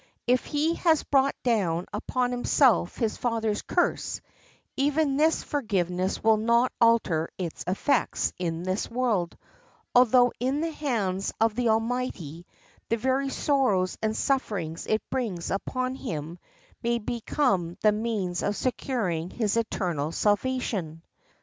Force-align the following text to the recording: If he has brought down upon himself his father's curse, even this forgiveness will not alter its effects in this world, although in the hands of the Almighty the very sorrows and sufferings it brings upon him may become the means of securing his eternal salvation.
If 0.25 0.45
he 0.45 0.73
has 0.77 1.03
brought 1.03 1.35
down 1.43 1.85
upon 1.93 2.31
himself 2.31 2.97
his 2.97 3.17
father's 3.17 3.61
curse, 3.61 4.19
even 4.75 5.15
this 5.17 5.43
forgiveness 5.43 6.23
will 6.23 6.37
not 6.37 6.71
alter 6.81 7.29
its 7.37 7.63
effects 7.67 8.33
in 8.39 8.63
this 8.63 8.89
world, 8.89 9.37
although 9.93 10.33
in 10.39 10.61
the 10.61 10.71
hands 10.71 11.31
of 11.39 11.53
the 11.53 11.69
Almighty 11.69 12.47
the 12.89 12.97
very 12.97 13.29
sorrows 13.29 13.95
and 14.01 14.17
sufferings 14.17 14.87
it 14.87 15.07
brings 15.11 15.51
upon 15.51 15.93
him 15.93 16.39
may 16.81 16.97
become 16.97 17.77
the 17.81 17.91
means 17.91 18.41
of 18.41 18.55
securing 18.55 19.29
his 19.29 19.55
eternal 19.55 20.11
salvation. 20.11 21.03